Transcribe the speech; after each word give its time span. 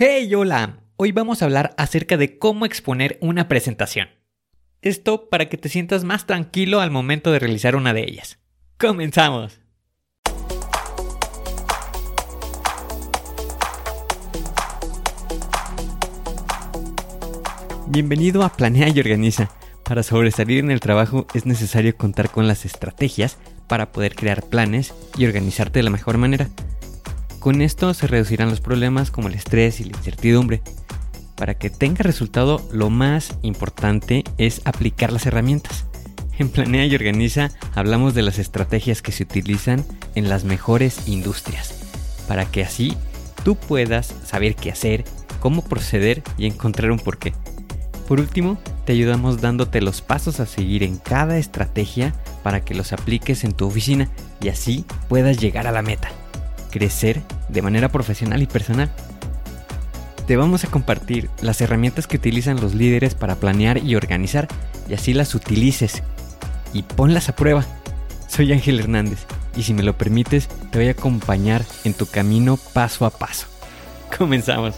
Hey, 0.00 0.32
hola. 0.32 0.78
Hoy 0.94 1.10
vamos 1.10 1.42
a 1.42 1.46
hablar 1.46 1.74
acerca 1.76 2.16
de 2.16 2.38
cómo 2.38 2.66
exponer 2.66 3.18
una 3.20 3.48
presentación. 3.48 4.06
Esto 4.80 5.28
para 5.28 5.48
que 5.48 5.56
te 5.56 5.68
sientas 5.68 6.04
más 6.04 6.24
tranquilo 6.24 6.80
al 6.80 6.92
momento 6.92 7.32
de 7.32 7.40
realizar 7.40 7.74
una 7.74 7.92
de 7.92 8.04
ellas. 8.04 8.38
¡Comenzamos! 8.78 9.60
Bienvenido 17.88 18.44
a 18.44 18.50
Planea 18.50 18.90
y 18.90 19.00
Organiza. 19.00 19.50
Para 19.84 20.04
sobresalir 20.04 20.60
en 20.60 20.70
el 20.70 20.78
trabajo 20.78 21.26
es 21.34 21.44
necesario 21.44 21.96
contar 21.96 22.30
con 22.30 22.46
las 22.46 22.64
estrategias 22.64 23.36
para 23.66 23.90
poder 23.90 24.14
crear 24.14 24.44
planes 24.44 24.94
y 25.16 25.26
organizarte 25.26 25.80
de 25.80 25.82
la 25.82 25.90
mejor 25.90 26.18
manera. 26.18 26.48
Con 27.38 27.62
esto 27.62 27.94
se 27.94 28.08
reducirán 28.08 28.50
los 28.50 28.60
problemas 28.60 29.12
como 29.12 29.28
el 29.28 29.34
estrés 29.34 29.80
y 29.80 29.84
la 29.84 29.96
incertidumbre. 29.96 30.60
Para 31.36 31.54
que 31.54 31.70
tenga 31.70 32.02
resultado, 32.02 32.66
lo 32.72 32.90
más 32.90 33.36
importante 33.42 34.24
es 34.38 34.60
aplicar 34.64 35.12
las 35.12 35.24
herramientas. 35.24 35.86
En 36.36 36.48
Planea 36.48 36.86
y 36.86 36.94
Organiza 36.96 37.50
hablamos 37.76 38.14
de 38.14 38.22
las 38.22 38.40
estrategias 38.40 39.02
que 39.02 39.12
se 39.12 39.22
utilizan 39.22 39.84
en 40.16 40.28
las 40.28 40.42
mejores 40.44 41.06
industrias, 41.06 41.74
para 42.26 42.44
que 42.44 42.62
así 42.62 42.96
tú 43.44 43.54
puedas 43.54 44.12
saber 44.24 44.56
qué 44.56 44.72
hacer, 44.72 45.04
cómo 45.38 45.62
proceder 45.62 46.24
y 46.38 46.46
encontrar 46.46 46.90
un 46.90 46.98
porqué. 46.98 47.34
Por 48.08 48.18
último, 48.18 48.58
te 48.84 48.94
ayudamos 48.94 49.40
dándote 49.40 49.80
los 49.80 50.00
pasos 50.00 50.40
a 50.40 50.46
seguir 50.46 50.82
en 50.82 50.96
cada 50.96 51.38
estrategia 51.38 52.14
para 52.42 52.64
que 52.64 52.74
los 52.74 52.92
apliques 52.92 53.44
en 53.44 53.52
tu 53.52 53.66
oficina 53.66 54.08
y 54.40 54.48
así 54.48 54.84
puedas 55.08 55.38
llegar 55.38 55.66
a 55.68 55.72
la 55.72 55.82
meta 55.82 56.08
crecer 56.70 57.22
de 57.48 57.62
manera 57.62 57.88
profesional 57.88 58.42
y 58.42 58.46
personal. 58.46 58.90
Te 60.26 60.36
vamos 60.36 60.64
a 60.64 60.68
compartir 60.68 61.30
las 61.40 61.60
herramientas 61.60 62.06
que 62.06 62.18
utilizan 62.18 62.60
los 62.60 62.74
líderes 62.74 63.14
para 63.14 63.36
planear 63.36 63.78
y 63.78 63.96
organizar 63.96 64.46
y 64.88 64.94
así 64.94 65.14
las 65.14 65.34
utilices 65.34 66.02
y 66.72 66.82
ponlas 66.82 67.28
a 67.28 67.36
prueba. 67.36 67.64
Soy 68.26 68.52
Ángel 68.52 68.80
Hernández 68.80 69.20
y 69.56 69.62
si 69.62 69.72
me 69.74 69.82
lo 69.82 69.96
permites 69.96 70.48
te 70.70 70.78
voy 70.78 70.88
a 70.88 70.92
acompañar 70.92 71.64
en 71.84 71.94
tu 71.94 72.06
camino 72.06 72.58
paso 72.74 73.06
a 73.06 73.10
paso. 73.10 73.46
Comenzamos. 74.18 74.74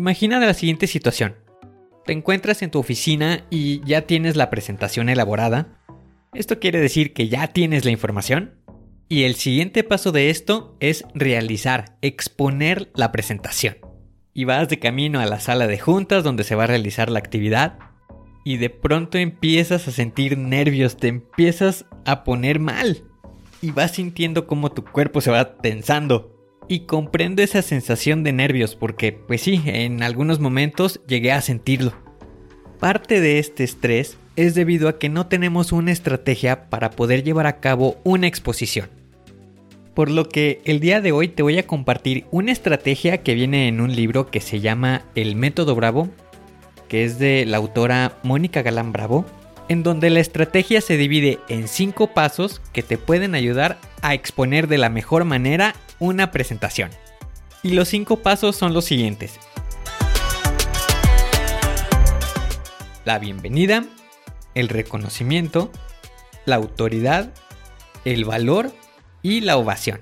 Imagina 0.00 0.40
la 0.40 0.54
siguiente 0.54 0.86
situación. 0.86 1.36
Te 2.06 2.14
encuentras 2.14 2.62
en 2.62 2.70
tu 2.70 2.78
oficina 2.78 3.44
y 3.50 3.84
ya 3.84 4.06
tienes 4.06 4.34
la 4.34 4.48
presentación 4.48 5.10
elaborada. 5.10 5.78
Esto 6.32 6.58
quiere 6.58 6.80
decir 6.80 7.12
que 7.12 7.28
ya 7.28 7.48
tienes 7.48 7.84
la 7.84 7.90
información. 7.90 8.54
Y 9.10 9.24
el 9.24 9.34
siguiente 9.34 9.84
paso 9.84 10.10
de 10.10 10.30
esto 10.30 10.74
es 10.80 11.04
realizar, 11.12 11.98
exponer 12.00 12.90
la 12.94 13.12
presentación. 13.12 13.76
Y 14.32 14.44
vas 14.44 14.70
de 14.70 14.78
camino 14.78 15.20
a 15.20 15.26
la 15.26 15.38
sala 15.38 15.66
de 15.66 15.78
juntas 15.78 16.24
donde 16.24 16.44
se 16.44 16.54
va 16.54 16.64
a 16.64 16.68
realizar 16.68 17.10
la 17.10 17.18
actividad. 17.18 17.78
Y 18.42 18.56
de 18.56 18.70
pronto 18.70 19.18
empiezas 19.18 19.86
a 19.86 19.90
sentir 19.90 20.38
nervios, 20.38 20.96
te 20.96 21.08
empiezas 21.08 21.84
a 22.06 22.24
poner 22.24 22.58
mal. 22.58 23.04
Y 23.60 23.72
vas 23.72 23.90
sintiendo 23.90 24.46
cómo 24.46 24.72
tu 24.72 24.82
cuerpo 24.82 25.20
se 25.20 25.30
va 25.30 25.58
tensando 25.58 26.39
y 26.70 26.86
comprendo 26.86 27.42
esa 27.42 27.62
sensación 27.62 28.22
de 28.22 28.32
nervios 28.32 28.76
porque, 28.76 29.10
pues 29.10 29.40
sí, 29.40 29.60
en 29.66 30.04
algunos 30.04 30.38
momentos 30.38 31.00
llegué 31.08 31.32
a 31.32 31.40
sentirlo. 31.40 31.92
Parte 32.78 33.20
de 33.20 33.40
este 33.40 33.64
estrés 33.64 34.18
es 34.36 34.54
debido 34.54 34.88
a 34.88 34.96
que 34.96 35.08
no 35.08 35.26
tenemos 35.26 35.72
una 35.72 35.90
estrategia 35.90 36.70
para 36.70 36.92
poder 36.92 37.24
llevar 37.24 37.48
a 37.48 37.58
cabo 37.58 37.98
una 38.04 38.28
exposición. 38.28 38.88
Por 39.94 40.12
lo 40.12 40.28
que 40.28 40.62
el 40.64 40.78
día 40.78 41.00
de 41.00 41.10
hoy 41.10 41.26
te 41.26 41.42
voy 41.42 41.58
a 41.58 41.66
compartir 41.66 42.26
una 42.30 42.52
estrategia 42.52 43.18
que 43.24 43.34
viene 43.34 43.66
en 43.66 43.80
un 43.80 43.96
libro 43.96 44.30
que 44.30 44.38
se 44.38 44.60
llama 44.60 45.02
El 45.16 45.34
Método 45.34 45.74
Bravo, 45.74 46.08
que 46.86 47.02
es 47.02 47.18
de 47.18 47.46
la 47.46 47.56
autora 47.56 48.20
Mónica 48.22 48.62
Galán 48.62 48.92
Bravo, 48.92 49.26
en 49.68 49.82
donde 49.82 50.08
la 50.08 50.20
estrategia 50.20 50.80
se 50.80 50.96
divide 50.96 51.40
en 51.48 51.66
cinco 51.66 52.14
pasos 52.14 52.62
que 52.72 52.84
te 52.84 52.96
pueden 52.96 53.34
ayudar 53.34 53.78
a 54.02 54.14
exponer 54.14 54.68
de 54.68 54.78
la 54.78 54.88
mejor 54.88 55.24
manera 55.24 55.74
una 56.00 56.32
presentación. 56.32 56.90
Y 57.62 57.74
los 57.74 57.88
cinco 57.88 58.16
pasos 58.16 58.56
son 58.56 58.74
los 58.74 58.86
siguientes. 58.86 59.38
La 63.04 63.18
bienvenida, 63.18 63.84
el 64.54 64.68
reconocimiento, 64.68 65.70
la 66.46 66.56
autoridad, 66.56 67.32
el 68.04 68.24
valor 68.24 68.72
y 69.22 69.42
la 69.42 69.56
ovación. 69.56 70.00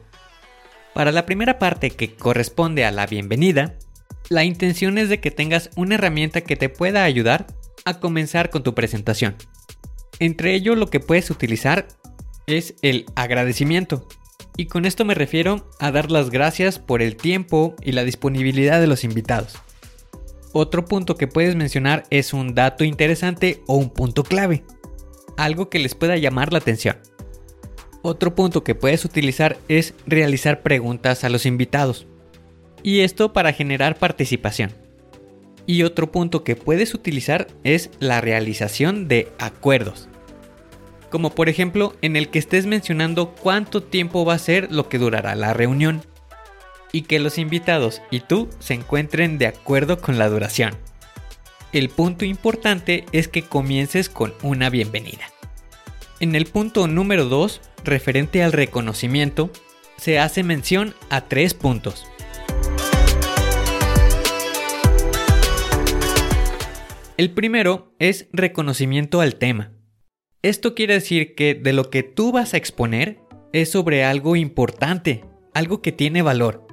Para 0.95 1.13
la 1.13 1.27
primera 1.27 1.59
parte 1.59 1.91
que 1.91 2.15
corresponde 2.15 2.85
a 2.85 2.91
la 2.91 3.07
bienvenida, 3.07 3.75
la 4.29 4.45
intención 4.45 4.99
es 4.99 5.09
de 5.09 5.21
que 5.21 5.31
tengas 5.31 5.71
una 5.77 5.95
herramienta 5.95 6.41
que 6.43 6.57
te 6.57 6.69
pueda 6.69 7.05
ayudar 7.05 7.47
a 7.85 8.01
comenzar 8.01 8.51
con 8.51 8.63
tu 8.63 8.75
presentación. 8.75 9.37
Entre 10.19 10.55
ello 10.55 10.75
lo 10.75 10.91
que 10.91 11.01
puedes 11.01 11.31
utilizar 11.31 11.87
es 12.47 12.75
el 12.83 13.07
agradecimiento, 13.15 14.09
y 14.59 14.67
con 14.67 14.85
esto 14.85 15.05
me 15.05 15.15
refiero 15.15 15.71
a 15.79 15.93
dar 15.93 16.11
las 16.11 16.31
gracias 16.31 16.81
por 16.81 17.01
el 17.01 17.17
tiempo 17.17 17.77
y 17.81 17.93
la 17.93 18.03
disponibilidad 18.03 18.81
de 18.81 18.89
los 18.89 19.05
invitados. 19.05 19.55
Otro 20.53 20.85
punto 20.85 21.15
que 21.15 21.29
puedes 21.29 21.55
mencionar 21.55 22.03
es 22.11 22.33
un 22.33 22.57
dato 22.57 22.83
interesante 22.83 23.63
o 23.69 23.77
un 23.77 23.89
punto 23.89 24.25
clave, 24.25 24.65
algo 25.37 25.71
que 25.71 25.79
les 25.79 25.95
pueda 25.95 26.17
llamar 26.17 26.53
la 26.53 26.59
atención. 26.59 26.99
Otro 28.03 28.35
punto 28.35 28.65
que 28.65 28.75
puedes 28.75 29.05
utilizar 29.05 29.59
es 29.69 29.95
realizar 30.07 30.63
preguntas 30.63 31.23
a 31.23 31.29
los 31.29 31.47
invitados, 31.47 32.09
y 32.83 33.01
esto 33.01 33.33
para 33.33 33.53
generar 33.53 33.97
participación. 33.97 34.73
Y 35.67 35.85
otro 35.85 36.11
punto 36.11 36.43
que 36.43 36.57
puedes 36.57 36.95
utilizar 36.95 37.47
es 37.63 37.91
la 38.01 38.21
realización 38.21 39.07
de 39.07 39.29
acuerdos 39.39 40.09
como 41.11 41.31
por 41.31 41.49
ejemplo 41.49 41.95
en 42.03 42.17
el 42.17 42.29
que 42.29 42.39
estés 42.39 42.67
mencionando 42.67 43.35
cuánto 43.35 43.83
tiempo 43.83 44.25
va 44.25 44.35
a 44.35 44.39
ser 44.39 44.71
lo 44.71 44.89
que 44.89 44.99
durará 44.99 45.35
la 45.35 45.55
reunión 45.55 46.03
y 46.93 47.03
que 47.03 47.19
los 47.19 47.39
invitados 47.39 48.03
y 48.11 48.21
tú 48.21 48.49
se 48.59 48.75
encuentren 48.75 49.39
de 49.39 49.47
acuerdo 49.47 50.01
con 50.01 50.19
la 50.19 50.29
duración. 50.29 50.77
El 51.73 51.91
punto 51.91 52.25
importante 52.25 53.05
es 53.13 53.29
que 53.29 53.43
comiences 53.43 54.09
con 54.09 54.35
una 54.43 54.71
bienvenida. 54.71 55.31
En 56.21 56.35
el 56.35 56.47
punto 56.47 56.89
número 56.89 57.27
2, 57.27 57.61
referente 57.85 58.43
al 58.43 58.53
reconocimiento, 58.53 59.51
se 59.99 60.19
hace 60.19 60.43
mención 60.43 60.95
a 61.11 61.23
tres 61.23 61.55
puntos. 61.55 62.07
El 67.19 67.33
primero 67.33 67.93
es 67.99 68.29
reconocimiento 68.33 69.21
al 69.21 69.35
tema. 69.37 69.73
Esto 70.43 70.77
quiere 70.77 70.95
decir 70.95 71.35
que 71.35 71.57
de 71.57 71.73
lo 71.73 71.91
que 71.91 72.05
tú 72.05 72.31
vas 72.31 72.55
a 72.55 72.59
exponer 72.59 73.19
es 73.53 73.73
sobre 73.73 74.05
algo 74.05 74.37
importante, 74.37 75.25
algo 75.53 75.83
que 75.83 75.91
tiene 75.91 76.23
valor, 76.23 76.65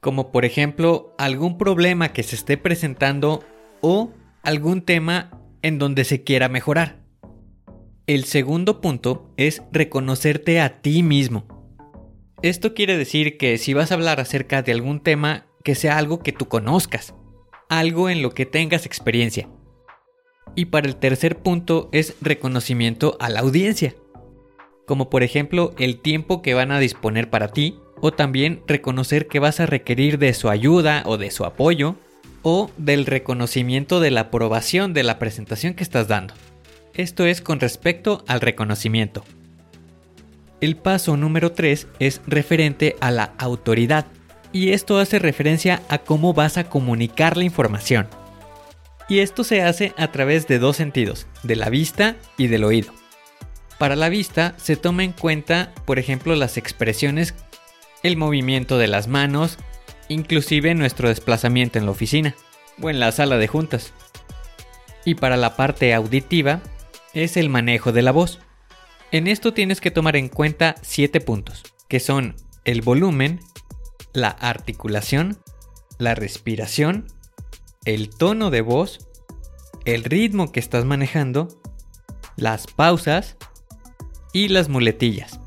como 0.00 0.32
por 0.32 0.44
ejemplo 0.44 1.14
algún 1.16 1.58
problema 1.58 2.12
que 2.12 2.24
se 2.24 2.34
esté 2.34 2.56
presentando 2.56 3.44
o 3.82 4.12
algún 4.42 4.82
tema 4.82 5.30
en 5.62 5.78
donde 5.78 6.02
se 6.02 6.24
quiera 6.24 6.48
mejorar. 6.48 6.98
El 8.08 8.24
segundo 8.24 8.80
punto 8.80 9.32
es 9.36 9.62
reconocerte 9.70 10.60
a 10.60 10.80
ti 10.80 11.04
mismo. 11.04 11.46
Esto 12.42 12.74
quiere 12.74 12.96
decir 12.96 13.38
que 13.38 13.58
si 13.58 13.74
vas 13.74 13.92
a 13.92 13.94
hablar 13.94 14.18
acerca 14.18 14.62
de 14.62 14.72
algún 14.72 15.00
tema, 15.04 15.46
que 15.62 15.76
sea 15.76 15.98
algo 15.98 16.18
que 16.18 16.32
tú 16.32 16.48
conozcas, 16.48 17.14
algo 17.68 18.10
en 18.10 18.22
lo 18.22 18.30
que 18.30 18.44
tengas 18.44 18.86
experiencia. 18.86 19.48
Y 20.54 20.66
para 20.66 20.88
el 20.88 20.96
tercer 20.96 21.38
punto 21.38 21.88
es 21.92 22.16
reconocimiento 22.20 23.16
a 23.20 23.28
la 23.28 23.40
audiencia, 23.40 23.94
como 24.86 25.10
por 25.10 25.22
ejemplo 25.22 25.74
el 25.78 26.00
tiempo 26.00 26.42
que 26.42 26.54
van 26.54 26.72
a 26.72 26.80
disponer 26.80 27.30
para 27.30 27.48
ti, 27.48 27.78
o 28.00 28.12
también 28.12 28.62
reconocer 28.66 29.26
que 29.26 29.40
vas 29.40 29.60
a 29.60 29.66
requerir 29.66 30.18
de 30.18 30.32
su 30.34 30.48
ayuda 30.48 31.02
o 31.06 31.16
de 31.16 31.30
su 31.30 31.44
apoyo, 31.44 31.96
o 32.42 32.70
del 32.76 33.06
reconocimiento 33.06 34.00
de 34.00 34.10
la 34.10 34.22
aprobación 34.22 34.94
de 34.94 35.02
la 35.02 35.18
presentación 35.18 35.74
que 35.74 35.82
estás 35.82 36.08
dando. 36.08 36.34
Esto 36.94 37.26
es 37.26 37.40
con 37.40 37.60
respecto 37.60 38.24
al 38.26 38.40
reconocimiento. 38.40 39.24
El 40.60 40.76
paso 40.76 41.16
número 41.16 41.52
3 41.52 41.86
es 41.98 42.20
referente 42.26 42.96
a 43.00 43.10
la 43.10 43.34
autoridad, 43.38 44.06
y 44.52 44.70
esto 44.70 44.98
hace 44.98 45.18
referencia 45.18 45.82
a 45.88 45.98
cómo 45.98 46.32
vas 46.32 46.56
a 46.56 46.64
comunicar 46.64 47.36
la 47.36 47.44
información 47.44 48.08
y 49.08 49.20
esto 49.20 49.42
se 49.42 49.62
hace 49.62 49.94
a 49.96 50.12
través 50.12 50.46
de 50.46 50.58
dos 50.58 50.76
sentidos, 50.76 51.26
de 51.42 51.56
la 51.56 51.70
vista 51.70 52.16
y 52.36 52.46
del 52.48 52.64
oído. 52.64 52.92
Para 53.78 53.96
la 53.96 54.08
vista 54.08 54.54
se 54.58 54.76
toma 54.76 55.04
en 55.04 55.12
cuenta, 55.12 55.72
por 55.84 55.98
ejemplo, 55.98 56.34
las 56.34 56.56
expresiones, 56.56 57.34
el 58.02 58.16
movimiento 58.16 58.76
de 58.76 58.88
las 58.88 59.08
manos, 59.08 59.58
inclusive 60.08 60.74
nuestro 60.74 61.08
desplazamiento 61.08 61.78
en 61.78 61.86
la 61.86 61.92
oficina 61.92 62.34
o 62.82 62.90
en 62.90 63.00
la 63.00 63.12
sala 63.12 63.38
de 63.38 63.48
juntas. 63.48 63.92
Y 65.04 65.14
para 65.14 65.36
la 65.36 65.56
parte 65.56 65.94
auditiva 65.94 66.60
es 67.14 67.36
el 67.36 67.48
manejo 67.48 67.92
de 67.92 68.02
la 68.02 68.12
voz. 68.12 68.40
En 69.10 69.26
esto 69.26 69.54
tienes 69.54 69.80
que 69.80 69.90
tomar 69.90 70.16
en 70.16 70.28
cuenta 70.28 70.74
7 70.82 71.20
puntos, 71.20 71.62
que 71.88 72.00
son 72.00 72.36
el 72.64 72.82
volumen, 72.82 73.40
la 74.12 74.28
articulación, 74.28 75.38
la 75.98 76.14
respiración, 76.14 77.06
el 77.94 78.10
tono 78.10 78.50
de 78.50 78.60
voz, 78.60 79.08
el 79.86 80.04
ritmo 80.04 80.52
que 80.52 80.60
estás 80.60 80.84
manejando, 80.84 81.48
las 82.36 82.66
pausas 82.66 83.38
y 84.34 84.48
las 84.48 84.68
muletillas. 84.68 85.40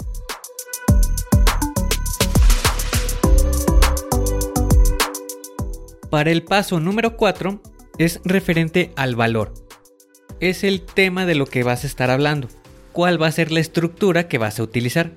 Para 6.10 6.32
el 6.32 6.42
paso 6.42 6.80
número 6.80 7.16
4 7.16 7.62
es 8.00 8.20
referente 8.26 8.92
al 8.96 9.16
valor. 9.16 9.54
Es 10.40 10.64
el 10.64 10.82
tema 10.82 11.28
de 11.28 11.36
lo 11.36 11.46
que 11.46 11.62
vas 11.62 11.84
a 11.84 11.88
estar 11.88 12.10
hablando. 12.10 12.48
¿Cuál 12.92 13.22
va 13.22 13.28
a 13.28 13.32
ser 13.32 13.52
la 13.52 13.60
estructura 13.60 14.28
que 14.28 14.40
vas 14.40 14.60
a 14.60 14.64
utilizar? 14.64 15.12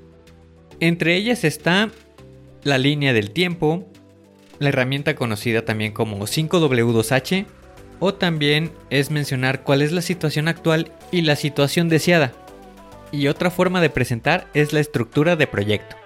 Entre 0.78 1.16
ellas 1.16 1.44
está 1.44 1.90
la 2.64 2.76
línea 2.76 3.14
del 3.14 3.30
tiempo, 3.30 3.90
la 4.58 4.68
herramienta 4.68 5.14
conocida 5.14 5.64
también 5.64 5.92
como 5.92 6.18
5W2H, 6.26 7.46
o 8.00 8.14
también 8.14 8.72
es 8.90 9.10
mencionar 9.10 9.62
cuál 9.62 9.82
es 9.82 9.92
la 9.92 10.02
situación 10.02 10.48
actual 10.48 10.92
y 11.10 11.22
la 11.22 11.36
situación 11.36 11.88
deseada. 11.88 12.32
Y 13.12 13.28
otra 13.28 13.50
forma 13.50 13.80
de 13.80 13.90
presentar 13.90 14.48
es 14.54 14.72
la 14.72 14.80
estructura 14.80 15.36
de 15.36 15.46
proyecto, 15.46 15.96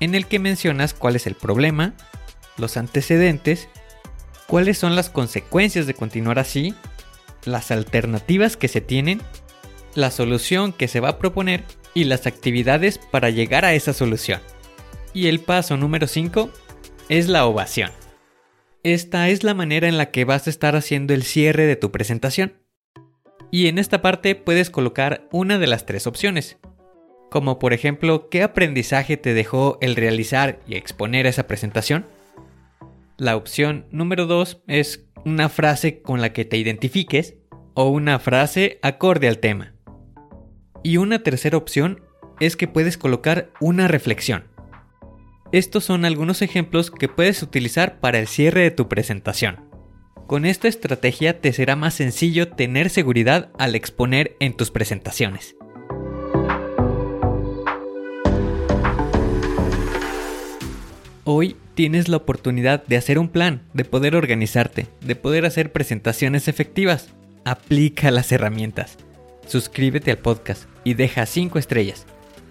en 0.00 0.14
el 0.14 0.26
que 0.26 0.38
mencionas 0.38 0.94
cuál 0.94 1.16
es 1.16 1.26
el 1.26 1.34
problema, 1.34 1.94
los 2.56 2.76
antecedentes, 2.76 3.68
cuáles 4.46 4.78
son 4.78 4.96
las 4.96 5.10
consecuencias 5.10 5.86
de 5.86 5.94
continuar 5.94 6.38
así, 6.38 6.74
las 7.44 7.70
alternativas 7.70 8.56
que 8.56 8.68
se 8.68 8.80
tienen, 8.80 9.20
la 9.94 10.10
solución 10.10 10.72
que 10.72 10.88
se 10.88 11.00
va 11.00 11.10
a 11.10 11.18
proponer 11.18 11.64
y 11.94 12.04
las 12.04 12.26
actividades 12.26 12.98
para 12.98 13.30
llegar 13.30 13.64
a 13.64 13.74
esa 13.74 13.92
solución. 13.92 14.40
Y 15.14 15.28
el 15.28 15.40
paso 15.40 15.76
número 15.76 16.06
5 16.06 16.50
es 17.08 17.28
la 17.28 17.46
ovación. 17.46 17.90
Esta 18.82 19.28
es 19.28 19.42
la 19.42 19.54
manera 19.54 19.88
en 19.88 19.98
la 19.98 20.10
que 20.10 20.24
vas 20.24 20.46
a 20.46 20.50
estar 20.50 20.76
haciendo 20.76 21.14
el 21.14 21.22
cierre 21.22 21.66
de 21.66 21.76
tu 21.76 21.90
presentación. 21.90 22.54
Y 23.50 23.68
en 23.68 23.78
esta 23.78 24.02
parte 24.02 24.34
puedes 24.34 24.70
colocar 24.70 25.26
una 25.32 25.58
de 25.58 25.66
las 25.66 25.86
tres 25.86 26.06
opciones, 26.06 26.58
como 27.30 27.58
por 27.58 27.72
ejemplo 27.72 28.28
qué 28.28 28.42
aprendizaje 28.42 29.16
te 29.16 29.34
dejó 29.34 29.78
el 29.80 29.96
realizar 29.96 30.60
y 30.66 30.76
exponer 30.76 31.26
esa 31.26 31.46
presentación. 31.46 32.04
La 33.16 33.36
opción 33.36 33.86
número 33.90 34.26
2 34.26 34.62
es 34.66 35.06
una 35.24 35.48
frase 35.48 36.02
con 36.02 36.20
la 36.20 36.32
que 36.32 36.44
te 36.44 36.58
identifiques 36.58 37.36
o 37.74 37.88
una 37.88 38.18
frase 38.18 38.78
acorde 38.82 39.28
al 39.28 39.38
tema. 39.38 39.74
Y 40.82 40.98
una 40.98 41.22
tercera 41.22 41.56
opción 41.56 42.02
es 42.38 42.56
que 42.56 42.68
puedes 42.68 42.98
colocar 42.98 43.50
una 43.60 43.88
reflexión. 43.88 44.44
Estos 45.50 45.82
son 45.84 46.04
algunos 46.04 46.42
ejemplos 46.42 46.90
que 46.90 47.08
puedes 47.08 47.42
utilizar 47.42 48.00
para 48.00 48.18
el 48.18 48.26
cierre 48.26 48.60
de 48.60 48.70
tu 48.70 48.86
presentación. 48.86 49.64
Con 50.26 50.44
esta 50.44 50.68
estrategia 50.68 51.40
te 51.40 51.54
será 51.54 51.74
más 51.74 51.94
sencillo 51.94 52.48
tener 52.48 52.90
seguridad 52.90 53.50
al 53.58 53.74
exponer 53.74 54.36
en 54.40 54.54
tus 54.54 54.70
presentaciones. 54.70 55.56
Hoy 61.24 61.56
tienes 61.74 62.08
la 62.08 62.18
oportunidad 62.18 62.84
de 62.84 62.98
hacer 62.98 63.18
un 63.18 63.30
plan, 63.30 63.62
de 63.72 63.86
poder 63.86 64.16
organizarte, 64.16 64.86
de 65.00 65.16
poder 65.16 65.46
hacer 65.46 65.72
presentaciones 65.72 66.48
efectivas. 66.48 67.14
Aplica 67.46 68.10
las 68.10 68.32
herramientas. 68.32 68.98
Suscríbete 69.46 70.10
al 70.10 70.18
podcast 70.18 70.64
y 70.84 70.92
deja 70.92 71.24
5 71.24 71.58
estrellas. 71.58 72.04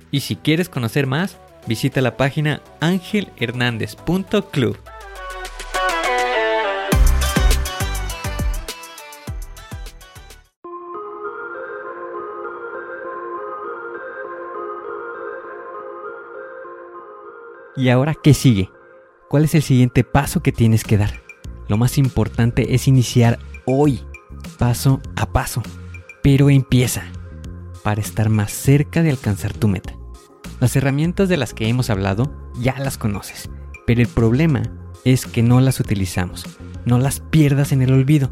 Y 0.09 0.21
si 0.21 0.35
quieres 0.35 0.67
conocer 0.67 1.05
más, 1.05 1.37
visita 1.67 2.01
la 2.01 2.17
página 2.17 2.61
angelhernandez.club. 2.79 4.77
¿Y 17.75 17.89
ahora 17.89 18.15
qué 18.15 18.33
sigue? 18.33 18.71
¿Cuál 19.29 19.43
es 19.43 19.53
el 19.53 19.61
siguiente 19.61 20.03
paso 20.03 20.41
que 20.41 20.51
tienes 20.51 20.83
que 20.83 20.97
dar? 20.97 21.21
Lo 21.67 21.77
más 21.77 21.99
importante 21.99 22.73
es 22.73 22.87
iniciar 22.87 23.37
hoy, 23.65 24.01
paso 24.57 24.99
a 25.15 25.27
paso. 25.27 25.61
Pero 26.23 26.49
empieza 26.49 27.03
para 27.83 28.01
estar 28.01 28.29
más 28.29 28.51
cerca 28.51 29.03
de 29.03 29.11
alcanzar 29.11 29.53
tu 29.53 29.67
meta. 29.67 29.93
Las 30.59 30.75
herramientas 30.75 31.29
de 31.29 31.37
las 31.37 31.53
que 31.53 31.67
hemos 31.67 31.89
hablado 31.89 32.33
ya 32.59 32.77
las 32.79 32.97
conoces, 32.97 33.49
pero 33.85 34.01
el 34.01 34.07
problema 34.07 34.63
es 35.05 35.25
que 35.25 35.43
no 35.43 35.61
las 35.61 35.79
utilizamos. 35.79 36.45
No 36.85 36.97
las 36.97 37.19
pierdas 37.19 37.71
en 37.71 37.81
el 37.81 37.93
olvido. 37.93 38.31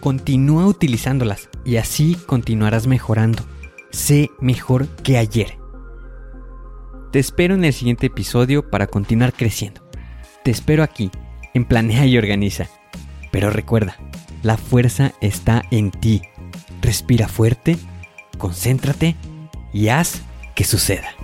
Continúa 0.00 0.66
utilizándolas 0.66 1.48
y 1.64 1.76
así 1.76 2.16
continuarás 2.26 2.86
mejorando. 2.86 3.44
Sé 3.90 4.30
mejor 4.40 4.88
que 4.88 5.18
ayer. 5.18 5.58
Te 7.12 7.20
espero 7.20 7.54
en 7.54 7.64
el 7.64 7.72
siguiente 7.72 8.06
episodio 8.06 8.68
para 8.68 8.88
continuar 8.88 9.32
creciendo. 9.32 9.88
Te 10.42 10.50
espero 10.50 10.82
aquí, 10.82 11.10
en 11.54 11.64
Planea 11.64 12.06
y 12.06 12.18
Organiza. 12.18 12.66
Pero 13.30 13.50
recuerda, 13.50 13.96
la 14.42 14.56
fuerza 14.56 15.12
está 15.20 15.62
en 15.70 15.90
ti. 15.92 16.22
Respira 16.82 17.28
fuerte, 17.28 17.78
concéntrate 18.38 19.16
y 19.72 19.88
haz 19.88 20.22
que 20.56 20.64
suceda. 20.64 21.14